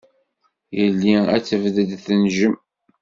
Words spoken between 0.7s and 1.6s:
Yelli ad